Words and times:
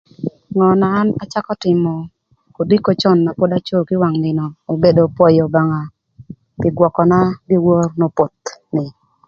Ngö 0.55 0.69
na 0.81 0.87
an 0.99 1.07
acakö 1.23 1.53
tïmö 1.63 1.93
kodiko 2.55 2.89
cön 3.01 3.17
na 3.23 3.29
an 3.33 3.37
pod 3.39 3.51
aco 3.57 3.77
kï 3.87 3.99
wang 4.01 4.17
nïnö 4.23 4.45
obedo 4.71 5.01
pwöyö 5.15 5.43
Obanda 5.47 5.81
pï 6.61 6.69
gwököna 6.77 7.19
dyewor 7.47 7.85
n'opoth 7.97 8.39
angec 8.41 8.61
ni. 8.75 8.85